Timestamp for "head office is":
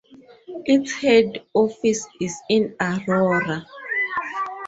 0.93-2.35